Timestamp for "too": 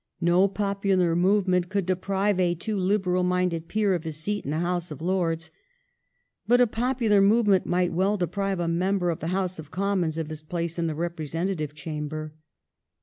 2.55-2.75